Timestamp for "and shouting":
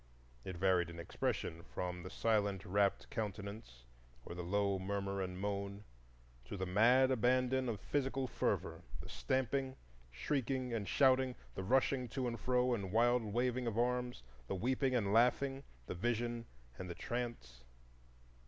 10.73-11.35